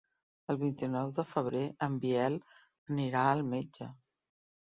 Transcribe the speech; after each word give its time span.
El 0.53 0.57
vint-i-nou 0.61 1.11
de 1.17 1.25
febrer 1.33 1.61
en 1.89 1.99
Biel 2.05 2.39
anirà 2.95 3.27
al 3.35 3.47
metge. 3.53 3.91